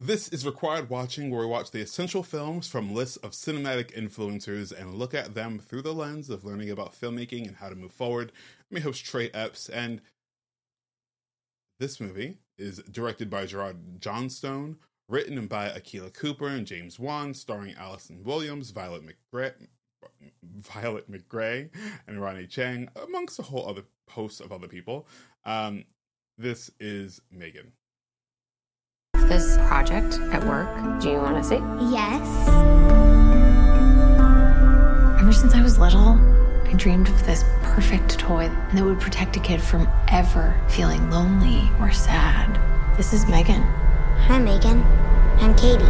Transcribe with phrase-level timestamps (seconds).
[0.00, 4.70] This is required watching, where we watch the essential films from lists of cinematic influencers
[4.70, 7.90] and look at them through the lens of learning about filmmaking and how to move
[7.90, 8.30] forward.
[8.70, 10.00] I'm your host Tray Epps, and
[11.80, 14.76] this movie is directed by Gerard Johnstone,
[15.08, 19.52] written by Akela Cooper and James Wan, starring Allison Williams, Violet McGraw,
[20.44, 21.68] Violet McGraw,
[22.06, 25.08] and Ronnie Chieng, amongst a whole other host of other people.
[25.44, 25.86] Um,
[26.36, 27.72] this is Megan
[29.28, 30.68] this project at work.
[31.00, 31.60] Do you want to see?
[31.92, 32.48] Yes.
[35.20, 36.18] Ever since I was little,
[36.64, 41.70] I dreamed of this perfect toy that would protect a kid from ever feeling lonely
[41.78, 42.58] or sad.
[42.96, 43.62] This is Megan.
[43.62, 44.82] Hi, Megan.
[45.40, 45.84] I'm Katie.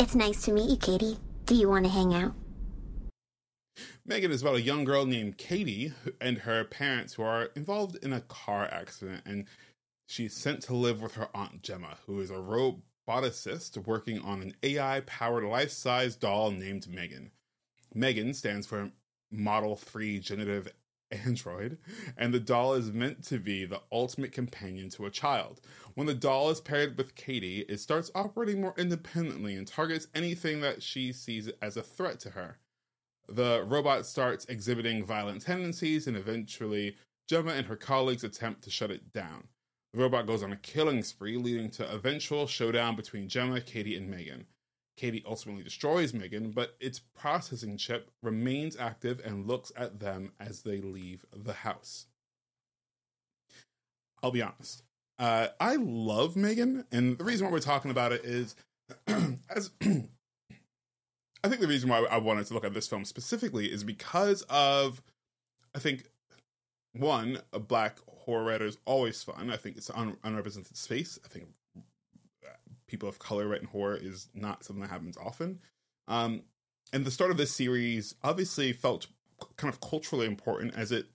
[0.00, 1.16] It's nice to meet you, Katie.
[1.46, 2.32] Do you want to hang out?
[4.06, 8.12] Megan is about a young girl named Katie and her parents who are involved in
[8.12, 9.46] a car accident, and
[10.06, 14.54] she's sent to live with her aunt Gemma, who is a roboticist working on an
[14.62, 17.30] AI powered life size doll named Megan.
[17.94, 18.90] Megan stands for
[19.30, 20.70] Model 3 Generative
[21.10, 21.78] Android,
[22.18, 25.62] and the doll is meant to be the ultimate companion to a child.
[25.94, 30.60] When the doll is paired with Katie, it starts operating more independently and targets anything
[30.60, 32.58] that she sees as a threat to her.
[33.28, 36.96] The robot starts exhibiting violent tendencies, and eventually,
[37.28, 39.48] Gemma and her colleagues attempt to shut it down.
[39.92, 44.10] The robot goes on a killing spree, leading to eventual showdown between Gemma, Katie, and
[44.10, 44.46] Megan.
[44.96, 50.62] Katie ultimately destroys Megan, but its processing chip remains active and looks at them as
[50.62, 52.06] they leave the house.
[54.22, 54.82] I'll be honest.
[55.18, 58.56] Uh, I love Megan, and the reason why we're talking about it is
[59.48, 59.70] as
[61.44, 64.42] I think the reason why I wanted to look at this film specifically is because
[64.48, 65.02] of,
[65.74, 66.04] I think,
[66.94, 69.50] one, a black horror writer is always fun.
[69.50, 71.18] I think it's un- unrepresented space.
[71.22, 71.48] I think
[72.86, 75.60] people of color writing horror is not something that happens often.
[76.08, 76.44] Um,
[76.94, 79.08] and the start of this series obviously felt
[79.56, 81.06] kind of culturally important as it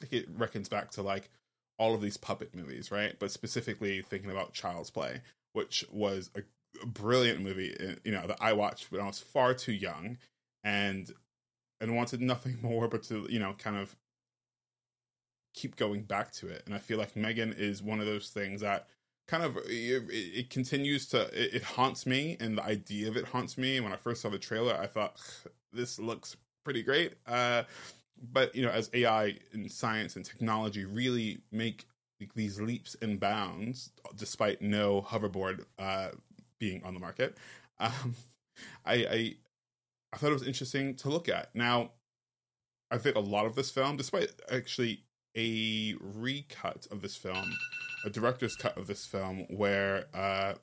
[0.00, 1.30] like it reckons back to like
[1.76, 3.18] all of these puppet movies, right?
[3.18, 5.22] But specifically thinking about Child's Play,
[5.54, 6.42] which was a
[6.84, 10.18] brilliant movie, uh, you know, that I watched when I was far too young,
[10.64, 11.12] and
[11.80, 13.96] and wanted nothing more but to you know kind of
[15.54, 16.62] keep going back to it.
[16.66, 18.86] And I feel like Megan is one of those things that
[19.26, 23.26] kind of it, it continues to it, it, haunts me, and the idea of it
[23.26, 23.80] haunts me.
[23.80, 25.20] When I first saw the trailer, I thought
[25.72, 27.14] this looks pretty great.
[27.26, 27.64] Uh,
[28.32, 31.86] but you know, as AI and science and technology really make
[32.34, 36.08] these leaps and bounds, despite no hoverboard uh,
[36.58, 37.36] being on the market.
[37.78, 38.14] Um,
[38.84, 39.34] I, I
[40.12, 41.54] I thought it was interesting to look at.
[41.54, 41.90] Now,
[42.90, 45.04] I think a lot of this film, despite actually
[45.36, 47.52] a recut of this film,
[48.04, 50.54] a director's cut of this film, where uh,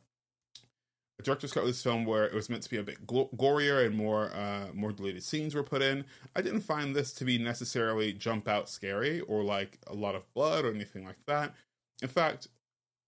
[1.19, 3.85] a director's cut of this film where it was meant to be a bit gorier
[3.85, 6.05] and more uh, more deleted scenes were put in.
[6.35, 10.31] I didn't find this to be necessarily jump out scary or like a lot of
[10.33, 11.53] blood or anything like that.
[12.01, 12.47] In fact,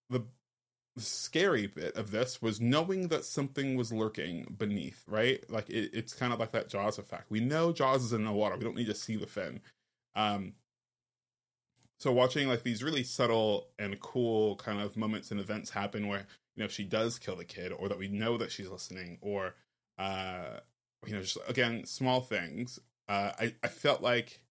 [0.09, 0.25] the
[0.97, 5.43] scary bit of this was knowing that something was lurking beneath, right?
[5.49, 7.29] Like it, it's kind of like that Jaws effect.
[7.29, 8.55] We know Jaws is in the water.
[8.57, 9.61] We don't need to see the fin.
[10.15, 10.53] Um,
[11.99, 16.25] so watching like these really subtle and cool kind of moments and events happen where
[16.55, 19.55] you know she does kill the kid, or that we know that she's listening, or
[19.97, 20.59] uh,
[21.05, 22.79] you know, just again small things.
[23.07, 24.41] Uh, I I felt like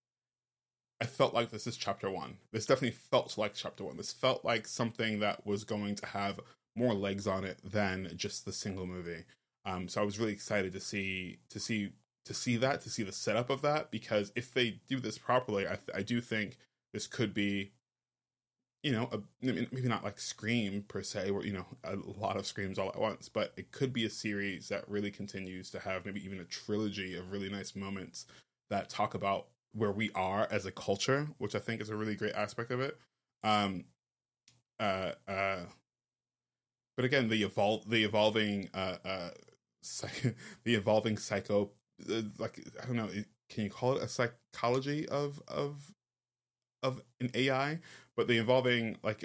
[1.00, 2.38] I felt like this is chapter one.
[2.52, 3.96] This definitely felt like chapter one.
[3.96, 6.40] This felt like something that was going to have
[6.76, 9.24] more legs on it than just the single movie.
[9.64, 11.92] Um, so I was really excited to see to see
[12.24, 15.66] to see that to see the setup of that because if they do this properly,
[15.66, 16.58] I, I do think
[16.92, 17.72] this could be,
[18.82, 19.10] you know,
[19.42, 23.00] maybe not like Scream per se, where you know a lot of screams all at
[23.00, 26.44] once, but it could be a series that really continues to have maybe even a
[26.44, 28.26] trilogy of really nice moments
[28.70, 32.16] that talk about where we are as a culture, which I think is a really
[32.16, 32.98] great aspect of it.
[33.42, 33.84] Um,
[34.80, 35.60] uh, uh,
[36.96, 39.30] but again, the evolve, the evolving, uh, uh,
[39.82, 40.34] psych-
[40.64, 41.70] the evolving psycho,
[42.10, 43.10] uh, like I don't know,
[43.48, 45.92] can you call it a psychology of of
[46.82, 47.80] of an AI?
[48.16, 49.24] But the evolving like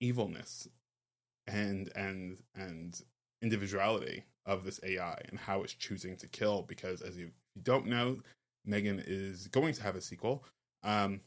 [0.00, 0.68] evilness
[1.46, 3.00] and and and
[3.42, 6.62] individuality of this AI and how it's choosing to kill.
[6.62, 8.18] Because as you, you don't know,
[8.66, 10.44] Megan is going to have a sequel.
[10.82, 11.20] Um,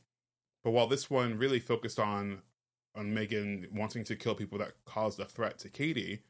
[0.64, 2.42] but while this one really focused on
[2.96, 6.24] on Megan wanting to kill people that caused a threat to Katie,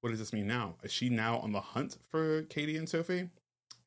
[0.00, 0.76] what does this mean now?
[0.82, 3.28] Is she now on the hunt for Katie and Sophie?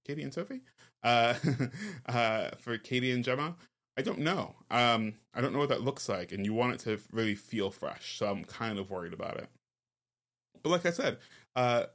[0.05, 0.61] Katie and Sophie?
[1.03, 1.33] Uh,
[2.05, 3.55] uh, for Katie and Gemma?
[3.97, 4.55] I don't know.
[4.69, 7.71] Um, I don't know what that looks like, and you want it to really feel
[7.71, 8.17] fresh.
[8.17, 9.49] So I'm kind of worried about it.
[10.61, 11.17] But like I said,
[11.55, 11.85] uh,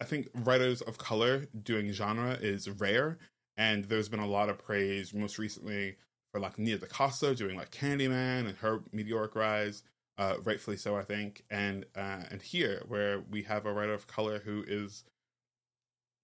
[0.00, 3.18] I think writers of color doing genre is rare,
[3.56, 5.96] and there's been a lot of praise most recently
[6.32, 9.82] for like Nia DaCosta doing like Candyman and her meteoric rise,
[10.18, 14.06] uh, rightfully so, I think, and uh, and here where we have a writer of
[14.06, 15.04] color who is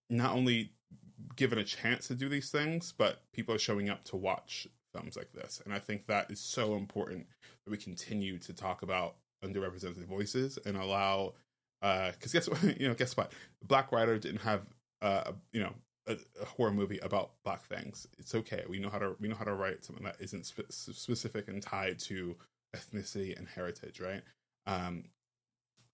[0.09, 0.73] not only
[1.37, 5.17] given a chance to do these things, but people are showing up to watch films
[5.17, 7.27] like this, and I think that is so important
[7.65, 11.35] that we continue to talk about underrepresented voices and allow.
[11.85, 12.63] Because uh, guess what?
[12.81, 13.33] You know, guess what?
[13.63, 14.63] Black writer didn't have
[15.03, 15.75] uh, you know
[16.07, 18.07] a, a, horror movie about black things.
[18.19, 18.65] It's okay.
[18.69, 21.63] We know how to we know how to write something that isn't spe- specific and
[21.63, 22.37] tied to
[22.75, 24.23] ethnicity and heritage, right?
[24.67, 25.05] Um,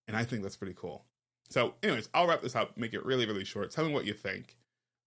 [0.06, 1.04] and I think that's pretty cool.
[1.48, 2.76] So, anyways, I'll wrap this up.
[2.76, 3.72] Make it really really short.
[3.72, 4.56] Tell me what you think.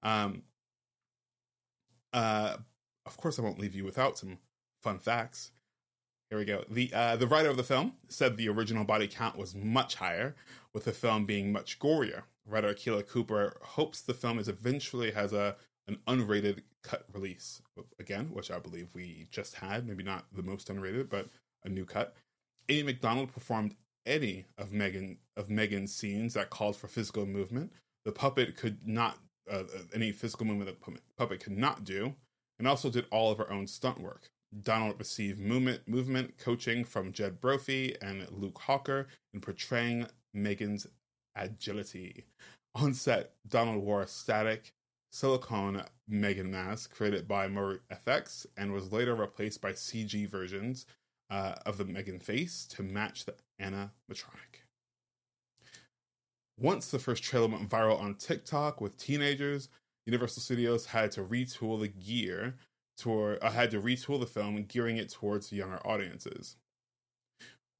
[0.03, 0.44] Um,
[2.12, 2.57] uh,
[3.06, 4.38] of course, I won't leave you without some
[4.81, 5.51] fun facts.
[6.29, 6.65] Here we go.
[6.69, 10.36] The uh, the writer of the film said the original body count was much higher,
[10.73, 12.23] with the film being much gorier.
[12.45, 15.55] Writer Akela Cooper hopes the film is eventually has a
[15.87, 17.61] an unrated cut release
[17.99, 19.87] again, which I believe we just had.
[19.87, 21.29] Maybe not the most unrated, but
[21.65, 22.15] a new cut.
[22.69, 23.75] Amy McDonald performed
[24.05, 27.71] any of Megan of Megan's scenes that called for physical movement.
[28.05, 29.17] The puppet could not
[29.51, 32.15] uh, uh any physical movement that puppet could not do,
[32.59, 34.29] and also did all of her own stunt work.
[34.61, 40.88] Donald received movement movement coaching from Jed Brophy and Luke Hawker in portraying Megan's
[41.35, 42.25] agility.
[42.75, 44.74] On set, Donald wore a static
[45.12, 50.85] silicone Megan mask created by FX and was later replaced by CG versions
[51.30, 54.63] uh, of the Megan face to match the animatronic.
[56.59, 59.69] Once the first trailer went viral on TikTok with teenagers,
[60.06, 62.56] Universal Studios had to retool the gear
[62.97, 66.57] toward uh, had to retool the film, gearing it towards younger audiences.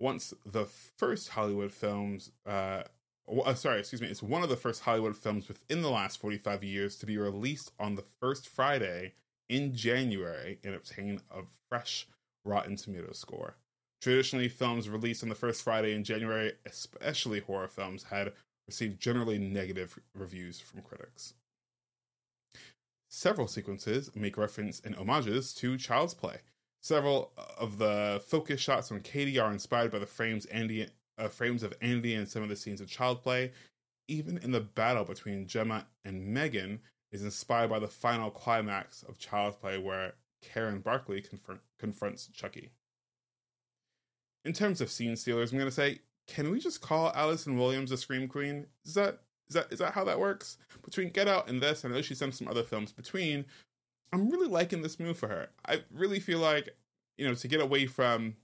[0.04, 2.84] Once the first Hollywood films uh,
[3.46, 6.62] uh, sorry, excuse me, it's one of the first Hollywood films within the last 45
[6.62, 9.14] years to be released on the first Friday
[9.48, 12.06] in January and obtain a fresh
[12.44, 13.56] Rotten Tomatoes score.
[14.02, 18.34] Traditionally, films released on the first Friday in January, especially horror films, had
[18.68, 21.34] received generally negative reviews from critics.
[23.10, 26.40] Several sequences make reference and homages to Child's Play.
[26.84, 30.88] Several of the focus shots on Katie are inspired by the frames Andy
[31.18, 33.54] uh, frames of Andy and some of the scenes of child play,
[34.10, 36.82] even in the battle between Gemma and Megan,
[37.14, 42.72] is inspired by the final climax of Child's Play where Karen Barclay confront, confronts Chucky.
[44.44, 47.92] In terms of scene stealers, I'm going to say, can we just call Allison Williams
[47.92, 48.66] a scream queen?
[48.86, 50.58] Is that is that is that how that works?
[50.84, 53.46] Between Get Out and this, I know she's done some other films between.
[54.14, 55.50] I'm really liking this move for her.
[55.66, 56.70] I really feel like
[57.18, 58.36] you know to get away from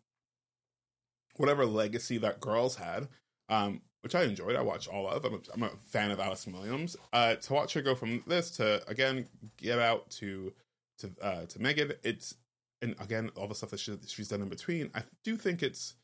[1.37, 3.07] whatever legacy that girls had,
[3.47, 4.55] um, which I enjoyed.
[4.55, 5.23] I watched all of.
[5.23, 6.97] I'm a, I'm a fan of Allison Williams.
[7.13, 9.27] Uh, to watch her go from this to again
[9.57, 10.53] get out to
[10.99, 12.35] to uh, to Megan, it's
[12.81, 14.89] and again all the stuff that she, she's done in between.
[14.95, 15.95] I do think it's.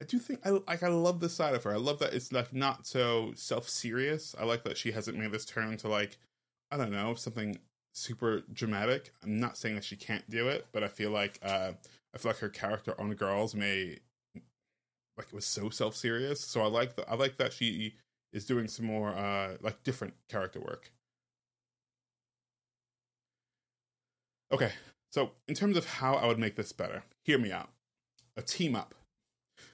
[0.00, 0.82] I do think I like.
[0.82, 1.72] I love this side of her.
[1.72, 4.34] I love that it's like not so self serious.
[4.38, 6.18] I like that she hasn't made this turn to like
[6.72, 7.58] I don't know something
[7.92, 9.12] super dramatic.
[9.22, 11.72] I'm not saying that she can't do it, but I feel like uh,
[12.14, 13.98] I feel like her character on Girls may
[15.16, 16.40] like it was so self serious.
[16.40, 17.10] So I like that.
[17.10, 17.94] I like that she
[18.32, 20.90] is doing some more uh like different character work.
[24.52, 24.72] Okay,
[25.10, 27.70] so in terms of how I would make this better, hear me out.
[28.36, 28.94] A team up,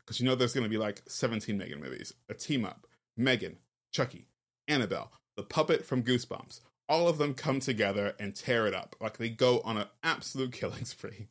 [0.05, 2.15] because you know there's going to be like 17 Megan movies.
[2.29, 3.59] A team up: Megan,
[3.93, 4.27] Chucky,
[4.67, 6.61] Annabelle, the puppet from Goosebumps.
[6.89, 8.97] All of them come together and tear it up.
[9.01, 11.29] Like they go on an absolute killing spree.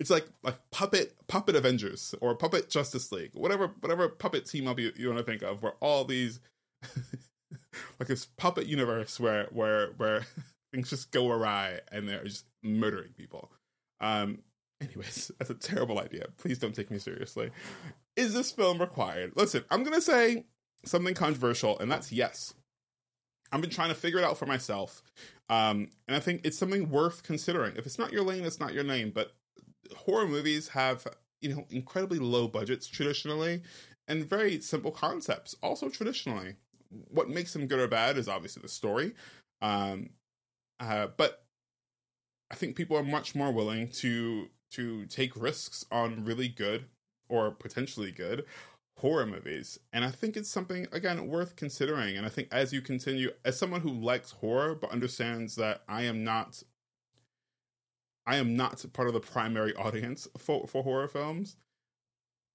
[0.00, 4.78] It's like like puppet puppet Avengers or puppet Justice League, whatever whatever puppet team up
[4.78, 6.40] you, you want to think of, where all these
[7.98, 10.26] like this puppet universe where where where
[10.72, 13.52] things just go awry and they're just murdering people.
[14.00, 14.40] Um
[14.80, 16.26] anyways, that's a terrible idea.
[16.38, 17.50] Please don't take me seriously.
[18.16, 19.32] Is this film required?
[19.36, 20.44] Listen, I'm gonna say
[20.84, 22.54] something controversial, and that's yes.
[23.52, 25.02] I've been trying to figure it out for myself.
[25.48, 27.76] Um, and I think it's something worth considering.
[27.76, 29.10] If it's not your lane, it's not your name.
[29.14, 29.32] But
[29.96, 31.06] horror movies have
[31.40, 33.62] you know incredibly low budgets traditionally
[34.06, 36.56] and very simple concepts also traditionally
[37.10, 39.12] what makes them good or bad is obviously the story
[39.62, 40.10] um,
[40.80, 41.44] uh, but
[42.50, 46.86] i think people are much more willing to to take risks on really good
[47.28, 48.44] or potentially good
[48.98, 52.80] horror movies and i think it's something again worth considering and i think as you
[52.80, 56.62] continue as someone who likes horror but understands that i am not
[58.28, 61.56] I am not part of the primary audience for for horror films.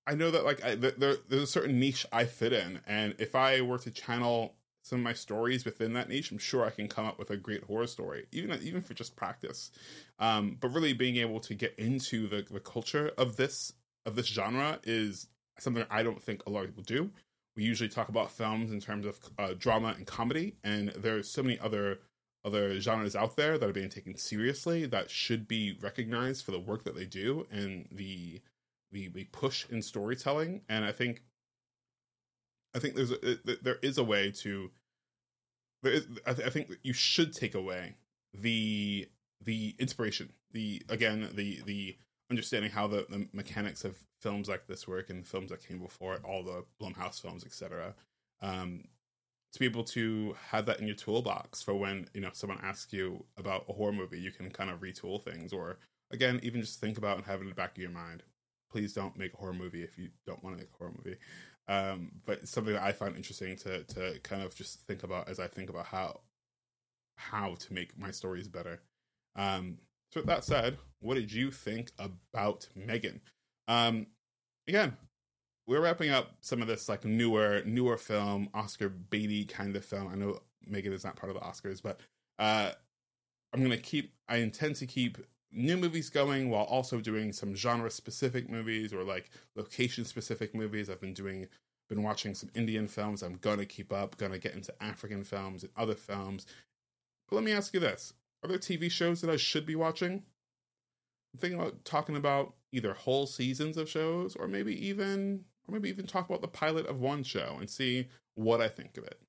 [0.06, 3.34] I know that like I, there, there's a certain niche I fit in, and if
[3.34, 6.88] I were to channel some of my stories within that niche, I'm sure I can
[6.88, 9.72] come up with a great horror story, even even for just practice.
[10.20, 13.74] Um, but really being able to get into the, the culture of this
[14.06, 15.28] of this genre is
[15.64, 17.12] something I don't think a lot of people do.
[17.56, 21.44] We usually talk about films in terms of uh, drama and comedy, and there's so
[21.44, 22.00] many other
[22.46, 26.60] other genres out there that are being taken seriously that should be recognized for the
[26.60, 28.42] work that they do and the
[28.92, 30.62] the, the push in storytelling.
[30.70, 31.24] And I think
[32.76, 34.72] I think there's a, there is a way to
[35.84, 37.96] there is I, th- I think you should take away
[38.34, 39.08] the
[39.42, 41.98] the inspiration the again the the
[42.34, 46.16] understanding how the, the mechanics of films like this work and films that came before
[46.16, 47.94] it, all the Blumhouse films, etc.
[48.42, 48.86] Um,
[49.54, 52.92] to be able to have that in your toolbox for when you know someone asks
[52.92, 55.78] you about a horror movie, you can kind of retool things, or
[56.12, 58.24] again, even just think about and have it in the back of your mind.
[58.72, 61.18] Please don't make a horror movie if you don't want to make a horror movie.
[61.68, 65.40] Um, but something that I find interesting to to kind of just think about as
[65.40, 66.22] I think about how
[67.16, 68.82] how to make my stories better.
[69.36, 69.78] Um,
[70.14, 73.20] so with that said, what did you think about Megan?
[73.68, 74.06] Um,
[74.68, 74.96] again,
[75.66, 80.08] we're wrapping up some of this like newer newer film, Oscar Beatty kind of film.
[80.10, 82.00] I know Megan is not part of the Oscars, but
[82.38, 82.74] uh,
[83.52, 84.14] I'm gonna keep.
[84.30, 85.18] I intend to keep
[85.52, 90.92] new movies going while also doing some genre specific movies or like location specific movies.
[90.92, 91.48] I've been doing
[91.90, 93.24] been watching some Indian films.
[93.24, 96.46] I'm gonna keep up, gonna get into African films and other films.
[97.28, 98.14] But let me ask you this.
[98.44, 100.24] Are there TV shows that I should be watching?
[101.34, 105.90] I'm thinking about talking about either whole seasons of shows or maybe even or maybe
[105.90, 109.20] even talk about the pilot of one show and see what I think of it.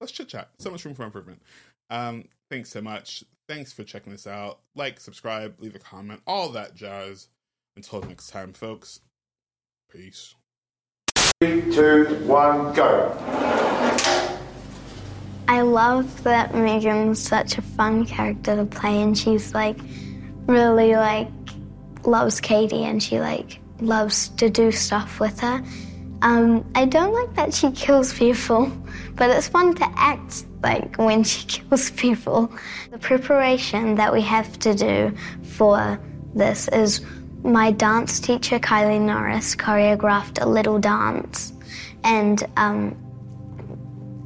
[0.00, 0.50] Let's chit chat.
[0.58, 1.42] So much room for improvement.
[1.90, 3.24] Um, thanks so much.
[3.48, 4.60] Thanks for checking this out.
[4.74, 7.28] Like, subscribe, leave a comment, all that jazz.
[7.76, 9.00] Until next time, folks.
[9.90, 10.34] Peace.
[11.40, 14.38] Three, two, one, go.
[15.52, 19.76] I love that Megan's such a fun character to play, and she's like
[20.46, 21.28] really like
[22.06, 25.62] loves Katie, and she like loves to do stuff with her.
[26.22, 28.72] Um, I don't like that she kills people,
[29.14, 32.50] but it's fun to act like when she kills people.
[32.90, 36.00] The preparation that we have to do for
[36.34, 37.04] this is
[37.44, 41.52] my dance teacher, Kylie Norris, choreographed a little dance,
[42.04, 42.96] and um,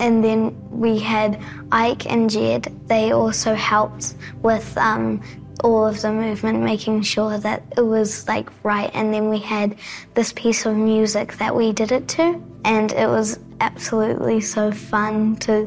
[0.00, 1.40] and then we had
[1.72, 2.72] Ike and Jed.
[2.86, 5.22] They also helped with um,
[5.64, 8.90] all of the movement, making sure that it was like right.
[8.94, 9.76] And then we had
[10.14, 15.36] this piece of music that we did it to, and it was absolutely so fun
[15.36, 15.66] to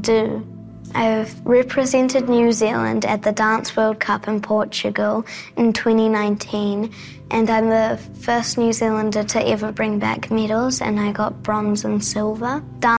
[0.00, 0.46] do.
[0.94, 6.94] I've represented New Zealand at the Dance World Cup in Portugal in 2019,
[7.32, 11.84] and I'm the first New Zealander to ever bring back medals, and I got bronze
[11.84, 12.62] and silver.